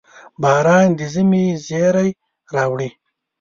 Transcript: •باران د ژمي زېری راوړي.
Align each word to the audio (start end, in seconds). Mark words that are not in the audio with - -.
•باران 0.41 0.87
د 0.97 0.99
ژمي 1.13 1.45
زېری 1.65 2.09
راوړي. 2.55 2.89